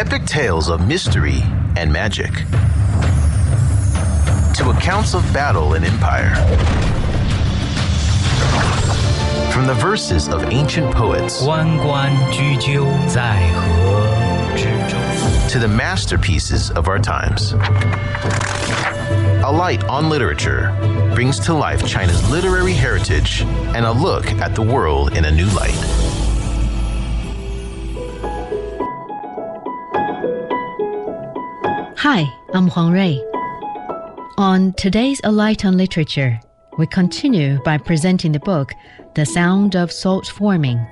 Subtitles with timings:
[0.00, 1.42] epic tales of mystery
[1.76, 2.32] and magic,
[4.54, 6.34] to accounts of battle and empire.
[9.52, 14.02] From the verses of ancient poets 关关雎鸠，在河
[14.56, 14.96] 之洲。
[15.48, 17.54] to the masterpieces of our times.
[19.44, 20.72] A Light on Literature
[21.14, 25.46] brings to life China's literary heritage and a look at the world in a new
[25.54, 25.99] light.
[32.13, 33.19] Hi, I'm Huang Rui.
[34.37, 36.41] On today's A Light on Literature,
[36.77, 38.73] we continue by presenting the book
[39.15, 40.85] The Sound of Salt Forming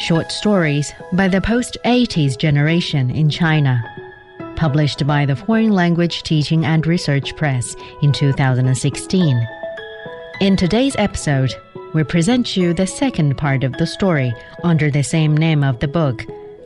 [0.00, 3.80] Short Stories by the Post 80s Generation in China,
[4.56, 9.48] published by the Foreign Language Teaching and Research Press in 2016.
[10.40, 11.54] In today's episode,
[11.94, 14.34] we present you the second part of the story
[14.64, 16.24] under the same name of the book,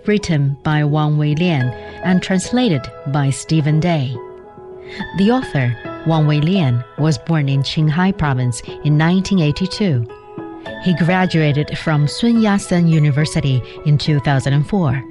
[0.09, 1.71] written by Wang Weilian
[2.03, 4.17] and translated by Stephen Day.
[5.19, 10.07] The author, Wang Weilian, was born in Qinghai province in 1982.
[10.83, 15.05] He graduated from Sun Yat-sen University in 2004.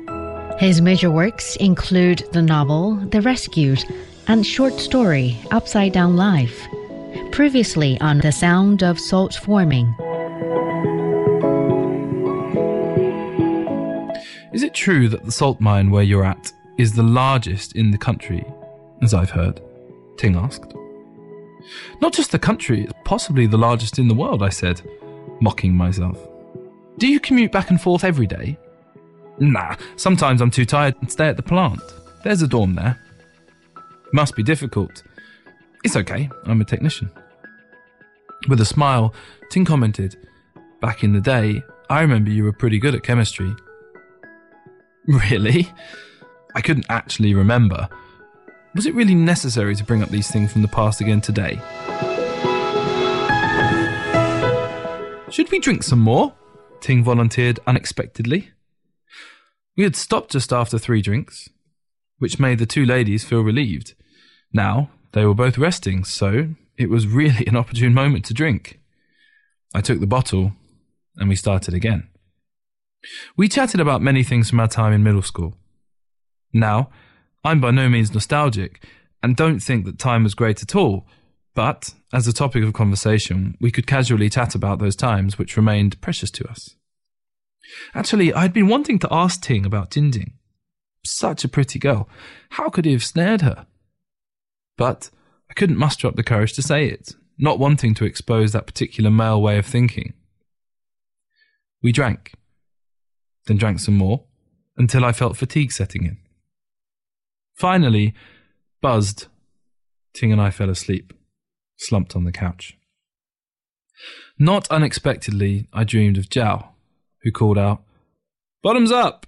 [0.59, 3.86] His major works include the novel The Rescued
[4.27, 6.67] and short story Upside Down Life.
[7.31, 9.93] Previously on The Sound of Salt Forming.
[14.58, 17.97] Is it true that the salt mine where you're at is the largest in the
[18.00, 18.44] country,
[19.03, 19.61] as I've heard?
[20.17, 20.73] Ting asked.
[22.02, 24.81] Not just the country, it's possibly the largest in the world, I said,
[25.41, 26.17] mocking myself.
[26.97, 28.58] Do you commute back and forth every day?
[29.38, 31.80] Nah, sometimes I'm too tired and stay at the plant.
[32.23, 32.99] There's a dorm there.
[34.11, 35.03] Must be difficult.
[35.83, 37.11] It's okay, I'm a technician.
[38.49, 39.14] With a smile,
[39.52, 40.16] Ting commented,
[40.81, 41.61] Back in the day,
[41.92, 43.55] I remember you were pretty good at chemistry.
[45.08, 45.72] Really?
[46.53, 47.88] I couldn't actually remember.
[48.75, 51.59] Was it really necessary to bring up these things from the past again today?
[55.31, 56.33] Should we drink some more?
[56.81, 58.52] Ting volunteered unexpectedly.
[59.76, 61.49] We had stopped just after three drinks,
[62.17, 63.93] which made the two ladies feel relieved.
[64.52, 68.80] Now they were both resting, so it was really an opportune moment to drink.
[69.73, 70.54] I took the bottle
[71.17, 72.10] and we started again.
[73.35, 75.55] We chatted about many things from our time in middle school.
[76.53, 76.89] Now,
[77.43, 78.83] I'm by no means nostalgic
[79.23, 81.07] and don't think that time was great at all,
[81.53, 85.99] but as a topic of conversation, we could casually chat about those times which remained
[86.01, 86.75] precious to us.
[87.93, 90.33] Actually, I'd been wanting to ask Ting about Jinjing.
[91.03, 92.07] Such a pretty girl.
[92.51, 93.65] How could he have snared her?
[94.77, 95.09] But
[95.49, 99.09] I couldn't muster up the courage to say it, not wanting to expose that particular
[99.09, 100.13] male way of thinking.
[101.81, 102.33] We drank,
[103.47, 104.23] then drank some more,
[104.77, 106.17] until I felt fatigue setting in.
[107.55, 108.13] Finally,
[108.81, 109.27] buzzed,
[110.13, 111.13] Ting and I fell asleep,
[111.77, 112.77] slumped on the couch.
[114.37, 116.69] Not unexpectedly, I dreamed of Zhao,
[117.23, 117.83] who called out,
[118.61, 119.25] Bottoms up!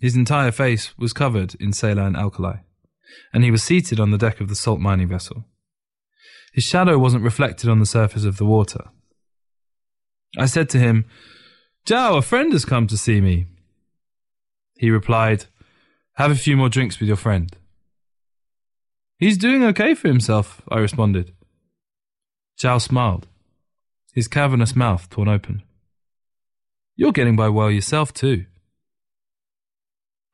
[0.00, 2.58] His entire face was covered in saline alkali,
[3.34, 5.44] and he was seated on the deck of the salt mining vessel.
[6.52, 8.84] His shadow wasn't reflected on the surface of the water.
[10.38, 11.04] I said to him,
[11.86, 13.46] Zhao, a friend has come to see me.
[14.76, 15.46] He replied,
[16.14, 17.54] Have a few more drinks with your friend.
[19.18, 21.32] He's doing okay for himself, I responded.
[22.62, 23.26] Zhao smiled,
[24.14, 25.62] his cavernous mouth torn open.
[26.96, 28.46] You're getting by well yourself, too.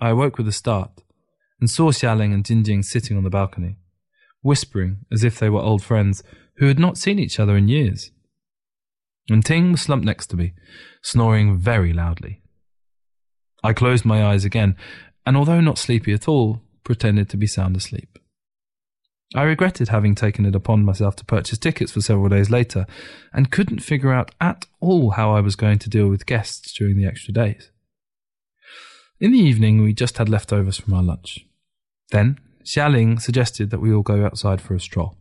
[0.01, 1.03] I awoke with a start
[1.61, 3.77] and saw Xialing and Jinjing sitting on the balcony,
[4.43, 6.23] whispering as if they were old friends
[6.59, 8.11] who had not seen each other in years.
[9.29, 10.53] And Ting was slumped next to me,
[11.03, 12.43] snoring very loudly.
[13.65, 14.77] I closed my eyes again,
[15.25, 18.19] and although not sleepy at all, pretended to be sound asleep.
[19.35, 22.87] I regretted having taken it upon myself to purchase tickets for several days later,
[23.33, 26.97] and couldn't figure out at all how I was going to deal with guests during
[26.97, 27.71] the extra days.
[29.19, 31.45] In the evening, we just had leftovers from our lunch.
[32.11, 35.17] Then, Xialing suggested that we all go outside for a stroll.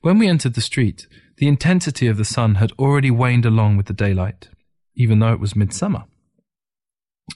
[0.00, 1.06] When we entered the street,
[1.36, 4.48] the intensity of the sun had already waned along with the daylight,
[4.94, 6.04] even though it was midsummer.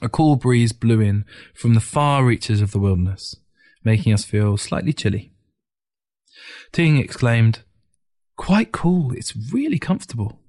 [0.02, 3.36] A cool breeze blew in from the far reaches of the wilderness,
[3.84, 5.32] making us feel slightly chilly.
[6.72, 7.60] Ting exclaimed,
[8.36, 10.40] Quite cool, it's really comfortable.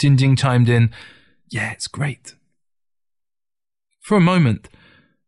[0.00, 0.90] Jinjing chimed in,
[1.50, 2.34] Yeah, it's great.
[4.00, 4.68] For a moment,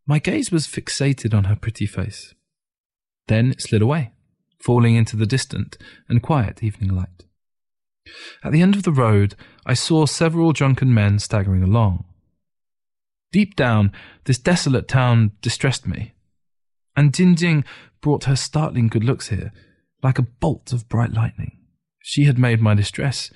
[0.07, 2.35] my gaze was fixated on her pretty face.
[3.27, 4.13] Then it slid away,
[4.61, 5.77] falling into the distant
[6.09, 7.25] and quiet evening light.
[8.45, 12.05] At the end of the road, I saw several drunken men staggering along.
[13.33, 13.93] Deep down,
[14.25, 16.15] this desolate town distressed me.
[16.97, 17.65] And Jinjing
[18.01, 19.53] brought her startling good looks here,
[20.03, 21.59] like a bolt of bright lightning.
[22.03, 23.31] She had made my distress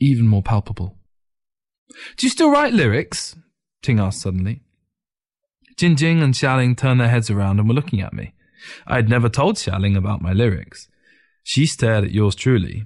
[0.00, 0.96] even more palpable.
[2.16, 3.36] Do you still write lyrics?
[3.82, 4.62] Ting asked suddenly.
[5.76, 8.34] Jinjing and Xialing turned their heads around and were looking at me.
[8.86, 10.88] I had never told Xialing about my lyrics.
[11.42, 12.84] She stared at yours truly.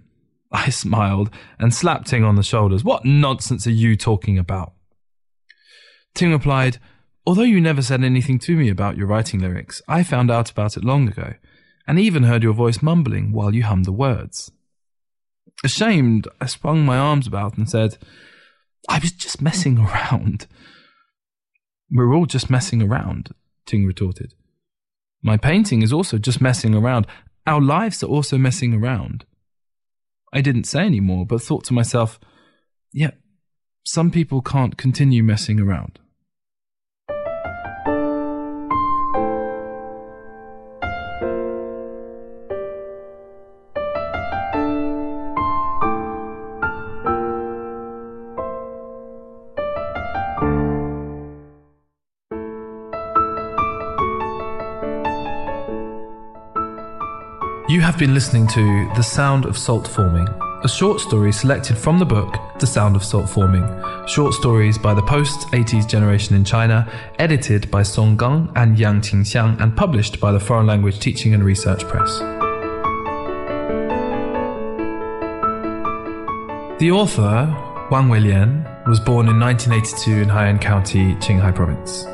[0.51, 2.83] I smiled and slapped Ting on the shoulders.
[2.85, 4.73] What nonsense are you talking about?
[6.15, 6.79] Ting replied,
[7.27, 10.77] Although you never said anything to me about your writing lyrics, I found out about
[10.77, 11.35] it long ago,
[11.87, 14.51] and even heard your voice mumbling while you hummed the words.
[15.63, 17.99] Ashamed, I swung my arms about and said,
[18.89, 20.47] I was just messing around.
[21.91, 23.35] We're all just messing around,
[23.67, 24.35] Ting retorted.
[25.23, 27.07] My painting is also just messing around.
[27.47, 29.25] Our lives are also messing around.
[30.33, 32.21] I didn't say any more, but thought to myself,
[32.93, 33.13] yeah,
[33.85, 35.99] some people can't continue messing around.
[57.69, 60.27] You have been listening to The Sound of Salt Forming,
[60.65, 63.69] a short story selected from the book The Sound of Salt Forming,
[64.07, 69.03] short stories by the post 80s generation in China, edited by Song Gang and Yang
[69.03, 72.21] Qingxiang, and published by the Foreign Language Teaching and Research Press.
[76.81, 77.55] The author,
[77.91, 82.07] Wang Weilian, was born in 1982 in Haiyan County, Qinghai Province.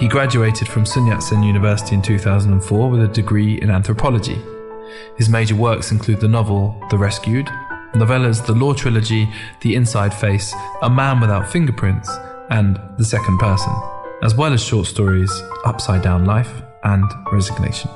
[0.00, 4.42] He graduated from Sun Yat-sen University in 2004 with a degree in anthropology.
[5.16, 7.46] His major works include the novel The Rescued,
[7.94, 9.28] novellas The Law Trilogy,
[9.60, 12.10] The Inside Face, A Man Without Fingerprints,
[12.50, 13.72] and The Second Person,
[14.22, 15.32] as well as short stories
[15.64, 17.90] Upside Down Life and Resignation.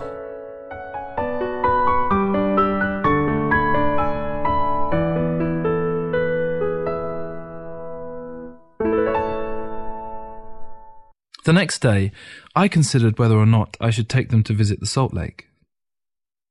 [11.44, 12.10] The next day,
[12.56, 15.46] I considered whether or not I should take them to visit the Salt Lake.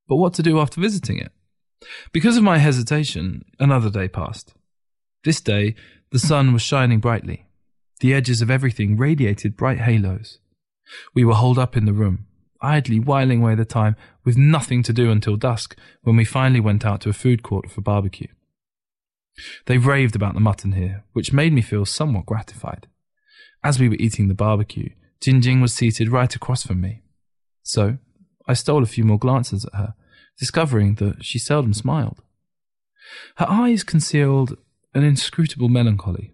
[0.08, 1.32] But what to do after visiting it?
[2.12, 4.54] Because of my hesitation, another day passed.
[5.24, 5.76] This day,
[6.12, 7.48] the sun was shining brightly.
[8.00, 10.40] The edges of everything radiated bright halos.
[11.14, 12.28] We were holed up in the room,
[12.62, 16.86] idly whiling away the time with nothing to do until dusk when we finally went
[16.86, 18.28] out to a food court for barbecue.
[19.66, 22.88] They raved about the mutton here, which made me feel somewhat gratified.
[23.64, 24.90] As we were eating the barbecue,
[25.22, 27.02] Jinjing was seated right across from me.
[27.64, 27.98] So,
[28.48, 29.94] I stole a few more glances at her,
[30.38, 32.22] discovering that she seldom smiled.
[33.38, 34.58] Her eyes concealed
[34.94, 36.34] an inscrutable melancholy,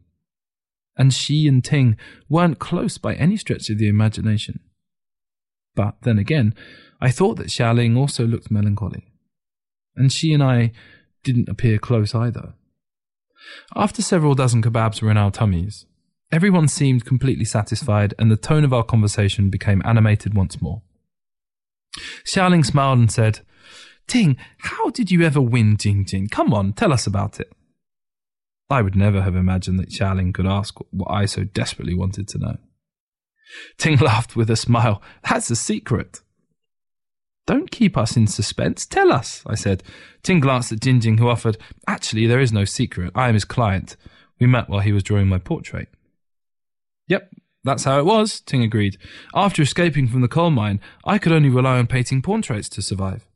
[0.98, 1.98] and she and Ting
[2.30, 4.60] weren't close by any stretch of the imagination.
[5.76, 6.54] But then again,
[7.00, 9.12] I thought that Xialing also looked melancholy,
[9.96, 10.72] and she and I
[11.24, 12.54] didn't appear close either.
[13.76, 15.86] After several dozen kebabs were in our tummies,
[16.32, 20.84] everyone seemed completely satisfied, and the tone of our conversation became animated once more.
[22.26, 23.42] Xialing smiled and said,
[24.08, 26.28] Ting, how did you ever win Jing Jing?
[26.28, 27.52] Come on, tell us about it.
[28.70, 32.38] I would never have imagined that Xialing could ask what I so desperately wanted to
[32.38, 32.58] know.
[33.78, 35.02] Ting laughed with a smile.
[35.30, 36.22] That's a secret.
[37.48, 38.86] Don't keep us in suspense.
[38.86, 39.84] Tell us, I said.
[40.24, 41.58] Ting glanced at Jinjing, who offered,
[41.88, 43.12] Actually, there is no secret.
[43.16, 43.98] I am his client.
[44.40, 45.90] We met while he was drawing my portrait.
[47.08, 48.98] Yep, that's how it was, Ting agreed.
[49.36, 53.28] After escaping from the coal mine, I could only rely on painting portraits to survive.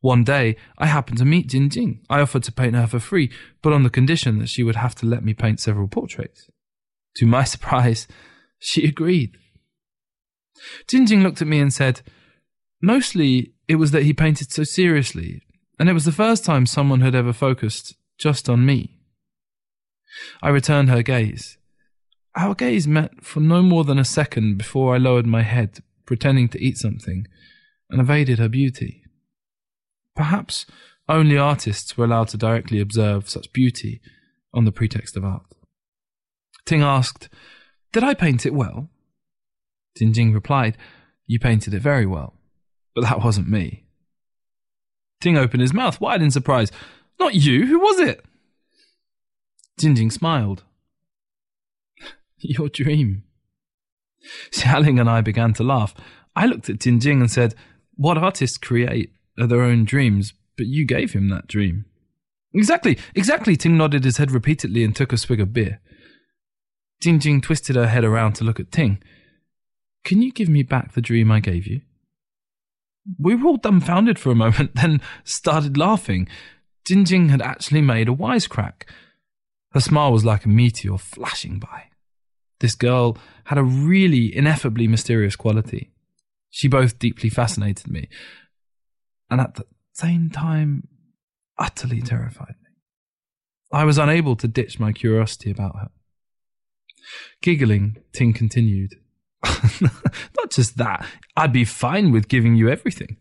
[0.00, 2.00] One day, I happened to meet Jin Jing.
[2.08, 4.94] I offered to paint her for free, but on the condition that she would have
[4.96, 6.48] to let me paint several portraits.
[7.16, 8.08] To my surprise,
[8.58, 9.36] she agreed.
[10.88, 12.00] Jin Jing looked at me and said,
[12.82, 15.42] Mostly, it was that he painted so seriously,
[15.78, 19.00] and it was the first time someone had ever focused just on me.
[20.42, 21.58] I returned her gaze.
[22.36, 26.48] Our gaze met for no more than a second before I lowered my head, pretending
[26.50, 27.26] to eat something,
[27.90, 29.02] and evaded her beauty.
[30.14, 30.66] Perhaps
[31.08, 34.00] only artists were allowed to directly observe such beauty
[34.54, 35.54] on the pretext of art.
[36.64, 37.28] Ting asked,
[37.92, 38.88] Did I paint it well?
[39.98, 40.76] Jinjing replied,
[41.26, 42.34] You painted it very well,
[42.94, 43.86] but that wasn't me.
[45.20, 46.70] Ting opened his mouth wide in surprise.
[47.18, 48.24] Not you, who was it?
[49.80, 50.62] Jinjing smiled.
[52.42, 53.24] Your dream.
[54.52, 55.94] Xialing and I began to laugh.
[56.36, 57.54] I looked at Jinjing and said,
[57.96, 61.86] What artists create are their own dreams, but you gave him that dream.
[62.52, 63.56] Exactly, exactly.
[63.56, 65.80] Ting nodded his head repeatedly and took a swig of beer.
[67.00, 69.02] Jing Jing twisted her head around to look at Ting.
[70.04, 71.82] Can you give me back the dream I gave you?
[73.18, 76.28] We were all dumbfounded for a moment, then started laughing.
[76.84, 78.82] Jing Jing had actually made a wisecrack.
[79.72, 81.89] Her smile was like a meteor flashing by.
[82.60, 85.90] This girl had a really ineffably mysterious quality.
[86.50, 88.08] She both deeply fascinated me,
[89.30, 90.88] and at the same time,
[91.58, 92.70] utterly terrified me.
[93.72, 95.90] I was unable to ditch my curiosity about her.
[97.40, 98.94] Giggling, Ting continued.
[99.80, 103.16] Not just that, I'd be fine with giving you everything.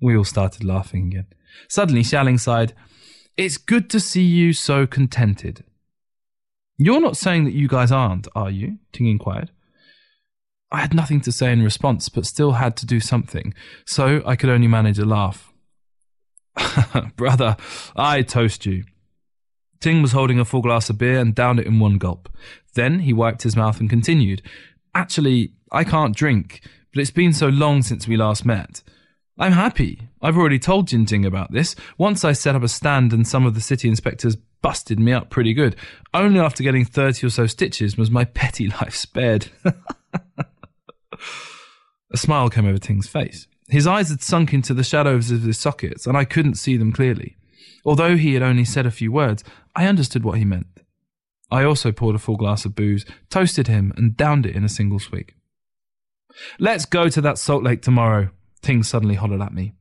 [0.00, 1.26] We all started laughing again.
[1.68, 2.74] Suddenly, Xialing sighed.
[3.36, 5.64] It's good to see you so contented.
[6.78, 8.78] You're not saying that you guys aren't, are you?
[8.92, 9.50] Ting inquired.
[10.70, 13.54] I had nothing to say in response, but still had to do something,
[13.84, 15.52] so I could only manage a laugh.
[17.16, 17.56] Brother,
[17.94, 18.84] I toast you.
[19.80, 22.28] Ting was holding a full glass of beer and downed it in one gulp.
[22.74, 24.42] Then he wiped his mouth and continued.
[24.94, 26.60] Actually, I can't drink,
[26.92, 28.82] but it's been so long since we last met.
[29.38, 30.08] I'm happy.
[30.22, 31.76] I've already told Jing Jing about this.
[31.98, 35.30] Once I set up a stand and some of the city inspectors busted me up
[35.30, 35.76] pretty good.
[36.12, 39.48] Only after getting 30 or so stitches was my petty life spared.
[42.12, 43.46] a smile came over Ting's face.
[43.68, 46.92] His eyes had sunk into the shadows of his sockets, and I couldn't see them
[46.92, 47.36] clearly.
[47.84, 49.44] Although he had only said a few words,
[49.74, 50.66] I understood what he meant.
[51.50, 54.68] I also poured a full glass of booze, toasted him, and downed it in a
[54.68, 55.34] single swig.
[56.58, 58.30] Let's go to that salt lake tomorrow,
[58.62, 59.74] Ting suddenly hollered at me.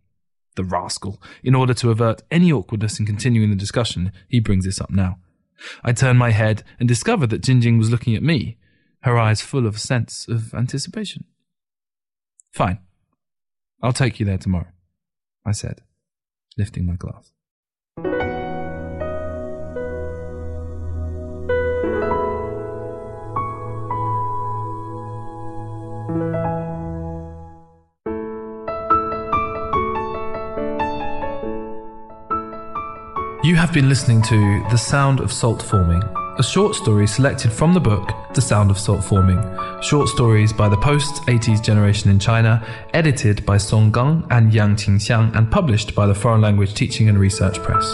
[0.55, 1.21] The rascal.
[1.43, 5.19] In order to avert any awkwardness in continuing the discussion, he brings this up now.
[5.83, 8.57] I turned my head and discovered that Jinjing was looking at me,
[9.01, 11.25] her eyes full of a sense of anticipation.
[12.53, 12.79] Fine.
[13.81, 14.71] I'll take you there tomorrow,
[15.45, 15.81] I said,
[16.57, 17.31] lifting my glass.
[33.45, 36.01] You have been listening to The Sound of Salt Forming,
[36.39, 39.39] a short story selected from the book The Sound of Salt Forming,
[39.83, 44.77] short stories by the post 80s generation in China, edited by Song Gang and Yang
[44.77, 47.93] Qingxiang, and published by the Foreign Language Teaching and Research Press.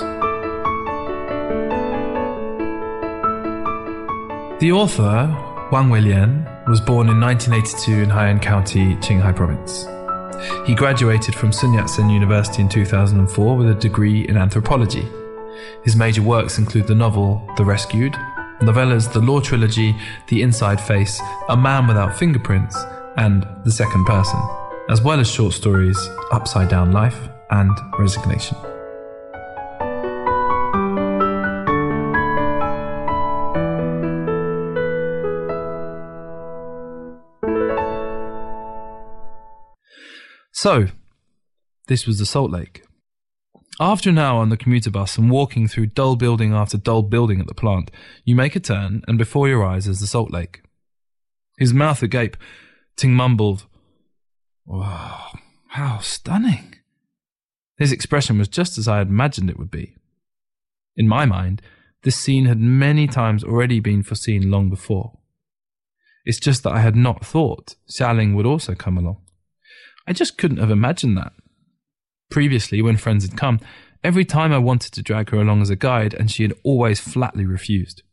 [4.61, 5.27] The author,
[5.69, 9.85] Wang Weilian, was born in 1982 in Haiyan County, Qinghai Province.
[10.65, 15.05] He graduated from Sun Yat-sen University in 2004 with a degree in anthropology.
[15.83, 18.13] His major works include the novel The Rescued,
[18.61, 19.95] novellas The Law Trilogy,
[20.27, 22.77] The Inside Face, A Man Without Fingerprints,
[23.17, 24.39] and The Second Person,
[24.89, 25.97] as well as short stories
[26.31, 28.57] Upside Down Life and Resignation.
[40.53, 40.85] So,
[41.87, 42.83] this was the Salt Lake.
[43.81, 47.41] After an hour on the commuter bus and walking through dull building after dull building
[47.41, 47.89] at the plant,
[48.23, 50.61] you make a turn, and before your eyes is the salt lake.
[51.57, 52.37] His mouth agape,
[52.95, 53.65] Ting mumbled,
[54.67, 55.31] Wow,
[55.69, 56.75] how stunning.
[57.79, 59.95] His expression was just as I had imagined it would be.
[60.95, 61.63] In my mind,
[62.03, 65.17] this scene had many times already been foreseen long before.
[66.23, 69.23] It's just that I had not thought Xialing would also come along.
[70.07, 71.33] I just couldn't have imagined that.
[72.31, 73.59] Previously, when friends had come,
[74.03, 77.01] every time I wanted to drag her along as a guide, and she had always
[77.01, 78.03] flatly refused.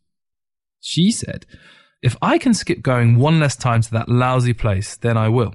[0.80, 1.46] She said,
[2.02, 5.54] If I can skip going one less time to that lousy place, then I will.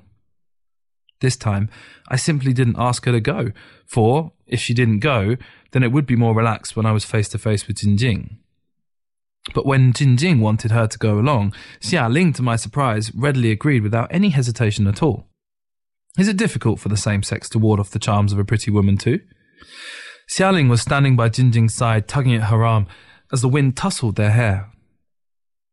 [1.20, 1.70] This time,
[2.08, 3.52] I simply didn't ask her to go,
[3.86, 5.36] for if she didn't go,
[5.72, 8.38] then it would be more relaxed when I was face to face with Jinjing.
[9.54, 13.84] But when Jinjing wanted her to go along, Xia Ling, to my surprise, readily agreed
[13.84, 15.28] without any hesitation at all.
[16.18, 18.70] Is it difficult for the same sex to ward off the charms of a pretty
[18.70, 19.20] woman too?
[20.30, 22.88] Xiaoling was standing by Jinjing's side, tugging at her arm
[23.32, 24.72] as the wind tousled their hair.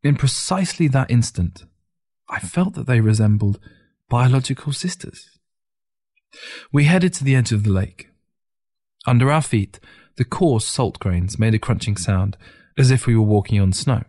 [0.03, 1.65] In precisely that instant,
[2.29, 3.61] I felt that they resembled
[4.09, 5.39] biological sisters.
[6.73, 8.09] We headed to the edge of the lake.
[9.07, 9.79] Under our feet,
[10.17, 12.37] the coarse salt grains made a crunching sound,
[12.79, 14.05] as if we were walking on snow.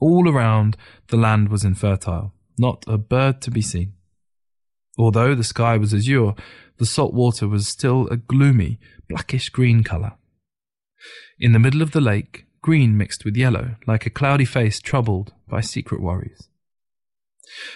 [0.00, 0.76] All around,
[1.08, 3.94] the land was infertile, not a bird to be seen.
[4.98, 6.34] Although the sky was azure,
[6.78, 10.14] the salt water was still a gloomy, blackish green colour.
[11.38, 15.32] In the middle of the lake, green mixed with yellow, like a cloudy face troubled
[15.48, 16.48] by secret worries.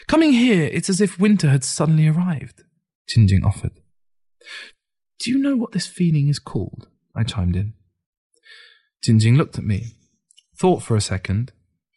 [0.06, 2.64] Coming here, it's as if winter had suddenly arrived,
[3.08, 3.80] Jinjing offered.
[5.20, 6.88] Do you know what this feeling is called?
[7.14, 7.74] I chimed in.
[9.06, 9.96] Jinjing looked at me,
[10.56, 11.52] thought for a second,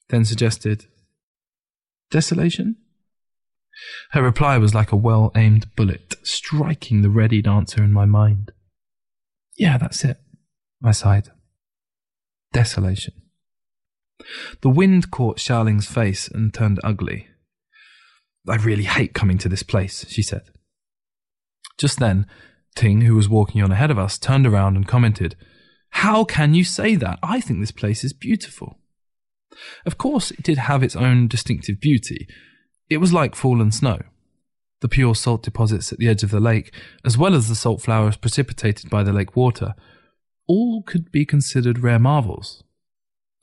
[0.10, 0.86] then suggested,
[2.12, 2.77] Desolation?
[4.12, 8.51] Her reply was like a well aimed bullet, striking the readied answer in my mind.
[9.58, 10.17] Yeah, that's it,
[10.84, 11.29] I sighed.
[12.53, 13.13] Desolation.
[14.62, 17.27] The wind caught Xiaoling's face and turned ugly.
[18.48, 20.44] I really hate coming to this place, she said.
[21.77, 22.25] Just then,
[22.75, 25.36] Ting, who was walking on ahead of us, turned around and commented,
[25.89, 27.20] How can you say that?
[27.24, 28.79] I think this place is beautiful.
[29.86, 32.27] Of course, it did have its own distinctive beauty.
[32.89, 34.01] It was like fallen snow.
[34.82, 36.74] The pure salt deposits at the edge of the lake,
[37.04, 39.74] as well as the salt flowers precipitated by the lake water,
[40.48, 42.63] all could be considered rare marvels.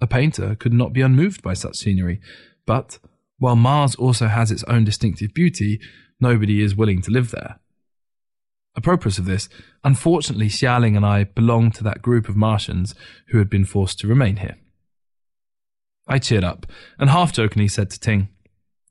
[0.01, 2.21] A painter could not be unmoved by such scenery,
[2.67, 2.99] but
[3.39, 5.81] while Mars also has its own distinctive beauty,
[6.21, 7.59] nobody is willing to live there.
[8.77, 9.49] Apropos of this,
[9.85, 12.95] unfortunately, Xialing and I belonged to that group of Martians
[13.29, 14.57] who had been forced to remain here.
[16.07, 16.67] I cheered up
[16.99, 18.29] and half jokingly said to Ting,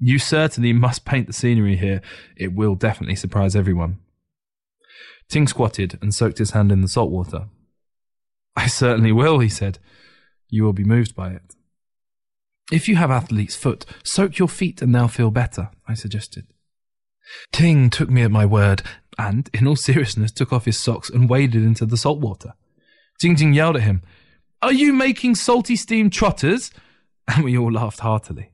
[0.03, 2.01] You certainly must paint the scenery here.
[2.35, 3.99] It will definitely surprise everyone.
[5.29, 7.45] Ting squatted and soaked his hand in the salt water.
[8.55, 9.77] I certainly will, he said.
[10.49, 11.55] You will be moved by it.
[12.71, 16.47] If you have athlete's foot, soak your feet and they'll feel better, I suggested.
[17.51, 18.81] Ting took me at my word
[19.19, 22.53] and, in all seriousness, took off his socks and waded into the salt water.
[23.19, 24.01] Jing Jing yelled at him,
[24.63, 26.71] Are you making salty steam trotters?
[27.27, 28.51] And we all laughed heartily.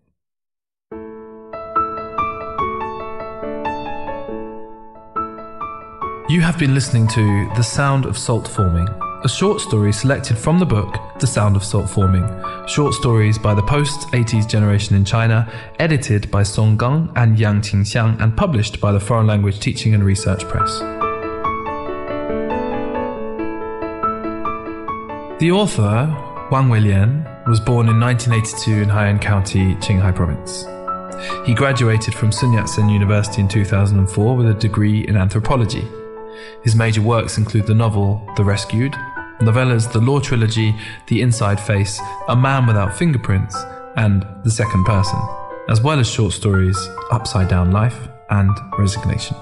[6.29, 8.85] You have been listening to The Sound of Salt Forming,
[9.23, 12.27] a short story selected from the book The Sound of Salt Forming,
[12.67, 17.61] short stories by the post 80s generation in China, edited by Song Gang and Yang
[17.61, 20.79] Qingxiang, and published by the Foreign Language Teaching and Research Press.
[25.39, 26.07] The author,
[26.51, 30.65] Wang Weilian, was born in 1982 in Haiyan County, Qinghai Province.
[31.47, 35.87] He graduated from Sun Yat-sen University in 2004 with a degree in anthropology.
[36.63, 38.93] His major works include the novel The Rescued,
[39.39, 40.75] novellas The Law Trilogy,
[41.07, 43.55] The Inside Face, A Man Without Fingerprints,
[43.95, 45.19] and The Second Person,
[45.69, 46.77] as well as short stories
[47.11, 49.35] Upside Down Life and Resignation.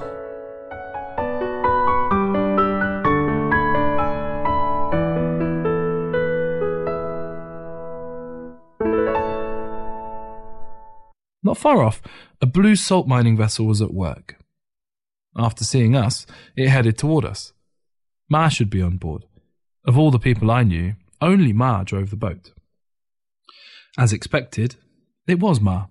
[11.44, 12.02] Not far off,
[12.42, 14.36] a blue salt mining vessel was at work.
[15.38, 17.54] After seeing us, it headed toward us.
[18.30, 19.26] Ma should be on board.
[19.86, 22.52] Of all the people I knew, only Ma drove the boat.
[23.98, 24.76] As expected,
[25.28, 25.88] it was Ma.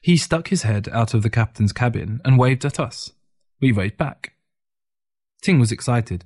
[0.00, 3.12] He stuck his head out of the captain's cabin and waved at us.
[3.60, 4.32] We waved back.
[5.42, 6.24] Ting was excited.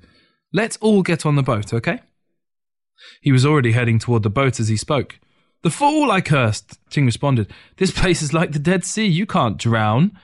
[0.53, 2.01] Let's all get on the boat, okay?
[3.21, 5.19] He was already heading toward the boat as he spoke.
[5.63, 6.79] The fool, I cursed.
[6.91, 7.53] Ting responded.
[7.77, 9.07] This place is like the Dead Sea.
[9.07, 10.19] You can't drown.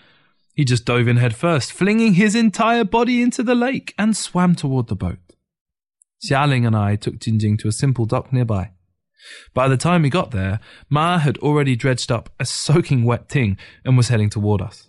[0.56, 4.54] He just dove in head first, flinging his entire body into the lake and swam
[4.54, 5.18] toward the boat.
[6.26, 8.70] Xiaoling and I took Jinjing to a simple dock nearby.
[9.52, 13.58] By the time we got there, Ma had already dredged up a soaking wet Ting
[13.84, 14.88] and was heading toward us.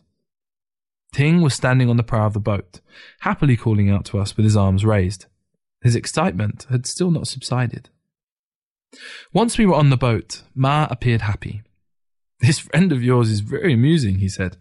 [1.14, 2.80] Ting was standing on the prow of the boat,
[3.22, 5.26] happily calling out to us with his arms raised.
[5.82, 7.90] His excitement had still not subsided.
[9.34, 11.62] Once we were on the boat, Ma appeared happy.
[12.40, 14.58] This friend of yours is very amusing, he said.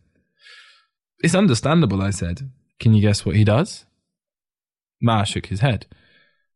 [1.20, 2.50] It's understandable, I said.
[2.78, 3.86] Can you guess what he does?
[5.00, 5.86] Ma shook his head.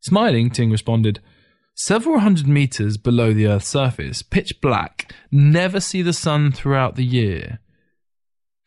[0.01, 1.19] Smiling, Ting responded,
[1.75, 7.05] Several hundred meters below the Earth's surface, pitch black, never see the sun throughout the
[7.05, 7.59] year.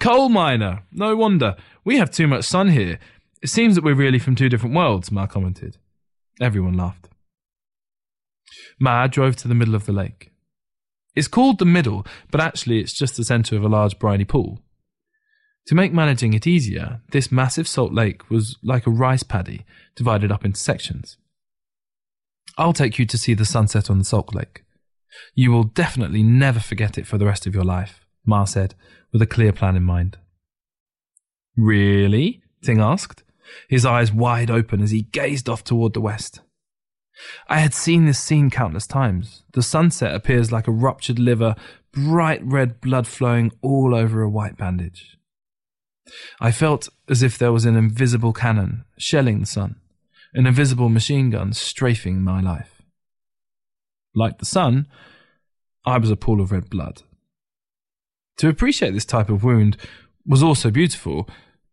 [0.00, 0.82] Coal miner!
[0.90, 1.56] No wonder.
[1.84, 2.98] We have too much sun here.
[3.42, 5.76] It seems that we're really from two different worlds, Ma commented.
[6.40, 7.08] Everyone laughed.
[8.80, 10.32] Ma drove to the middle of the lake.
[11.14, 14.63] It's called the middle, but actually it's just the center of a large briny pool.
[15.66, 19.64] To make managing it easier, this massive salt lake was like a rice paddy,
[19.96, 21.16] divided up into sections.
[22.58, 24.62] I'll take you to see the sunset on the Salt Lake.
[25.34, 28.74] You will definitely never forget it for the rest of your life, Ma said,
[29.12, 30.18] with a clear plan in mind.
[31.56, 32.42] Really?
[32.62, 33.24] Ting asked,
[33.68, 36.40] his eyes wide open as he gazed off toward the west.
[37.48, 39.44] I had seen this scene countless times.
[39.52, 41.54] The sunset appears like a ruptured liver,
[41.92, 45.16] bright red blood flowing all over a white bandage.
[46.40, 49.76] I felt as if there was an invisible cannon shelling the sun
[50.34, 52.82] an invisible machine gun strafing my life.
[54.14, 54.88] Like the sun,
[55.86, 57.02] I was a pool of red blood.
[58.38, 59.76] To appreciate this type of wound
[60.26, 61.28] was also beautiful,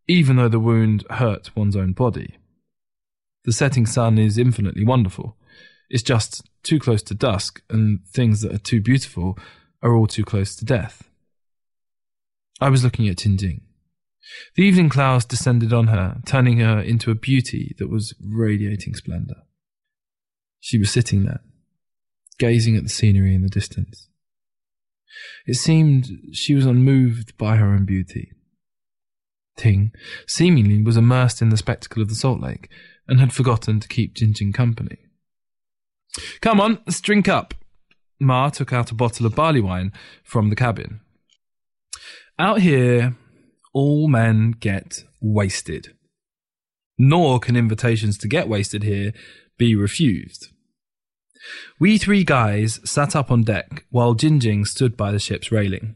[0.08, 2.38] even though the wound hurt one's own body.
[3.46, 5.38] The setting sun is infinitely wonderful.
[5.90, 9.38] It's just too close to dusk, and things that are too beautiful
[9.82, 11.10] are all too close to death.
[12.60, 13.62] I was looking at Jinjing.
[14.56, 19.44] The evening clouds descended on her, turning her into a beauty that was radiating splendor.
[20.60, 21.42] She was sitting there,
[22.38, 24.08] gazing at the scenery in the distance.
[25.46, 28.32] It seemed she was unmoved by her own beauty.
[29.58, 29.92] Ting
[30.28, 32.70] seemingly was immersed in the spectacle of the salt lake
[33.08, 34.98] and had forgotten to keep Jinjing company.
[36.42, 37.54] Come on, let's drink up.
[38.20, 39.92] Ma took out a bottle of barley wine
[40.24, 41.02] from the cabin.
[42.38, 43.16] Out here,
[43.74, 45.94] all men get wasted.
[46.98, 49.14] Nor can invitations to get wasted here
[49.58, 50.50] be refused.
[51.80, 55.96] We three guys sat up on deck while Jinjing stood by the ship's railing.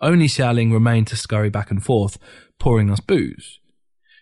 [0.00, 2.18] Only Xiaoling remained to scurry back and forth,
[2.58, 3.58] pouring us booze.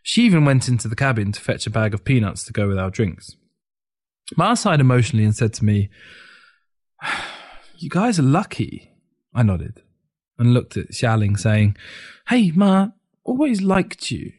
[0.03, 2.79] She even went into the cabin to fetch a bag of peanuts to go with
[2.79, 3.37] our drinks.
[4.37, 5.91] Ma sighed emotionally and said to me,
[7.77, 8.93] You guys are lucky.
[9.35, 9.83] I nodded
[10.39, 11.77] and looked at Xialing, saying,
[12.29, 12.89] Hey, Ma,
[13.25, 14.33] always liked you.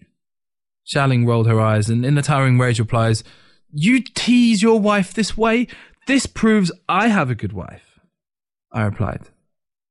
[0.94, 3.24] Xialing rolled her eyes and, in a towering rage, replies,
[3.72, 5.68] You tease your wife this way?
[6.08, 8.00] This proves I have a good wife.
[8.72, 9.30] I replied,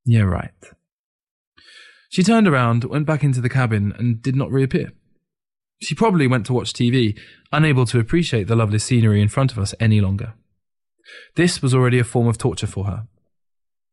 [0.05, 0.51] Yeah, right.
[2.11, 4.93] She turned around, went back into the cabin, and did not reappear.
[5.83, 7.19] She probably went to watch TV,
[7.53, 10.35] unable to appreciate the lovely scenery in front of us any longer.
[11.35, 13.09] This was already a form of torture for her.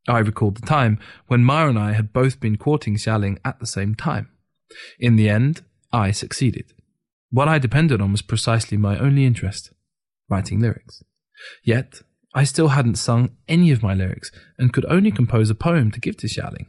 [0.07, 3.67] I recalled the time when Ma and I had both been courting Xialing at the
[3.67, 4.29] same time.
[4.99, 5.61] In the end,
[5.91, 6.73] I succeeded.
[7.29, 9.71] What I depended on was precisely my only interest
[10.29, 11.03] writing lyrics.
[11.63, 12.01] Yet,
[12.33, 15.99] I still hadn't sung any of my lyrics and could only compose a poem to
[15.99, 16.67] give to Xialing.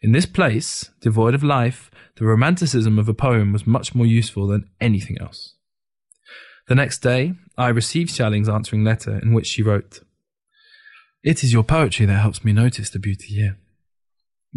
[0.00, 4.46] In this place, devoid of life, the romanticism of a poem was much more useful
[4.46, 5.54] than anything else.
[6.68, 10.00] The next day, I received Xialing's answering letter in which she wrote,
[11.22, 13.58] It is your poetry that helps me notice the beauty here.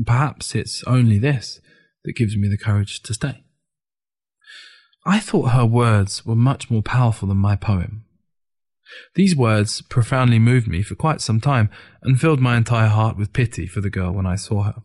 [0.05, 1.59] Perhaps it's only this
[2.03, 3.43] that gives me the courage to stay.
[5.05, 8.05] I thought her words were much more powerful than my poem.
[9.15, 11.69] These words profoundly moved me for quite some time
[12.03, 14.83] and filled my entire heart with pity for the girl when I saw her.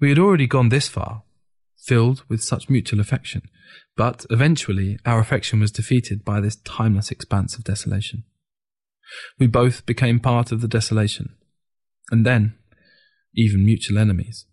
[0.00, 1.24] We had already gone this far,
[1.76, 3.42] filled with such mutual affection,
[3.96, 8.24] but eventually our affection was defeated by this timeless expanse of desolation.
[9.38, 11.34] We both became part of the desolation,
[12.10, 12.54] and then
[13.34, 14.46] even mutual enemies.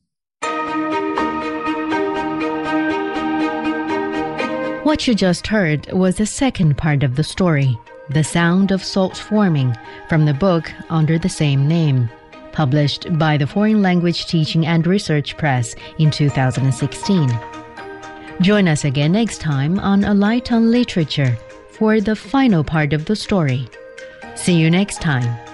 [4.84, 7.78] What you just heard was the second part of the story,
[8.10, 9.76] The Sound of Salt Forming,
[10.08, 12.10] from the book under the same name,
[12.54, 17.30] published by the Foreign Language Teaching and Research Press in 2016.
[18.40, 21.38] Join us again next time on A Light on Literature
[21.70, 23.68] for the final part of the story.
[24.38, 25.47] See you next time.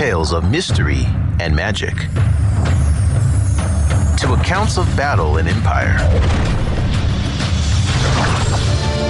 [0.00, 1.06] tales of mystery
[1.40, 1.94] and magic
[4.18, 5.98] to accounts of battle and empire.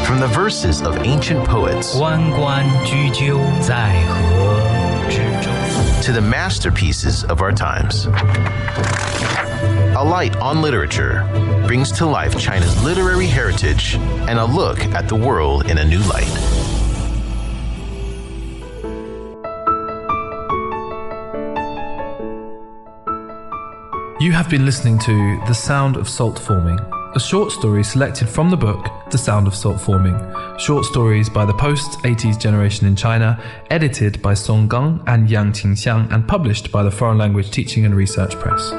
[0.05, 4.61] From the verses of ancient poets 关关雎鸠，在河
[5.09, 5.51] 之洲。
[6.03, 8.07] to the masterpieces of our times.
[9.97, 11.25] A Light on Literature
[11.67, 13.97] brings to life China's literary heritage
[14.29, 16.60] and a look at the world in a new light.
[24.42, 26.80] Have been listening to The Sound of Salt Forming,
[27.14, 30.18] a short story selected from the book The Sound of Salt Forming,
[30.58, 35.52] short stories by the post 80s generation in China, edited by Song Gang and Yang
[35.52, 38.72] Qingxiang, and published by the Foreign Language Teaching and Research Press.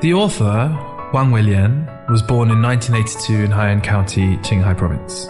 [0.00, 0.70] The author,
[1.12, 5.28] Wang Weilian, was born in 1982 in Haiyan County, Qinghai Province.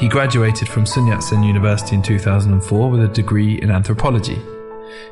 [0.00, 4.42] He graduated from Sun Yat-sen University in 2004 with a degree in anthropology.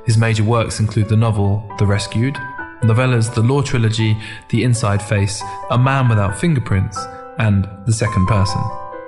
[0.05, 2.35] His major works include the novel The Rescued,
[2.83, 4.17] novellas The Law Trilogy,
[4.49, 6.99] The Inside Face, A Man Without Fingerprints,
[7.39, 8.61] and The Second Person,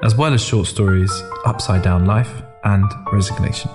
[0.03, 1.13] as well as short stories
[1.45, 3.71] Upside Down Life and Resignation.